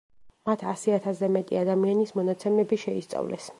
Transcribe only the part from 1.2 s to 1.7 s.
მეტი